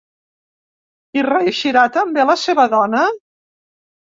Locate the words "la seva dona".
2.31-3.05